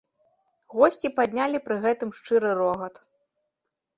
Госці 0.75 1.09
паднялі 1.19 1.57
пры 1.67 1.77
гэтым 1.83 2.09
шчыры 2.19 2.49
рогат. 2.61 2.95